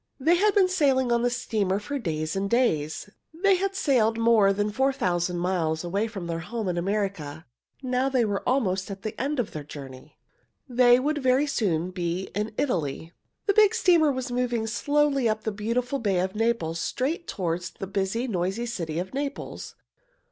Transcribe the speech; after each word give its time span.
They 0.19 0.33
had 0.35 0.55
been 0.55 0.67
sailing 0.67 1.11
on 1.11 1.21
the 1.21 1.29
steamer 1.29 1.77
for 1.77 1.99
days 1.99 2.35
and 2.35 2.49
days. 2.49 3.07
They 3.35 3.57
had 3.57 3.75
sailed 3.75 4.17
more 4.17 4.51
than 4.51 4.71
four 4.71 4.91
thousand 4.91 5.37
miles 5.37 5.83
away 5.83 6.07
from 6.07 6.25
their 6.25 6.39
home 6.39 6.67
in 6.67 6.75
America. 6.75 7.45
Now 7.83 8.09
they 8.09 8.25
were 8.25 8.41
almost 8.49 8.89
at 8.89 9.03
the 9.03 9.13
end 9.21 9.39
of 9.39 9.51
their 9.51 9.63
journey. 9.63 10.17
They 10.67 10.99
would 10.99 11.19
very 11.19 11.45
soon 11.45 11.91
be 11.91 12.31
in 12.33 12.51
Italy. 12.57 13.11
The 13.45 13.53
big 13.53 13.75
steamer 13.75 14.11
was 14.11 14.31
moving 14.31 14.65
slowly 14.65 15.29
up 15.29 15.43
the 15.43 15.51
beautiful 15.51 15.99
Bay 15.99 16.19
of 16.19 16.33
Naples, 16.33 16.79
straight 16.79 17.27
toward 17.27 17.61
the 17.77 17.85
busy, 17.85 18.27
noisy 18.27 18.65
city 18.65 18.97
of 18.97 19.13
Naples. 19.13 19.75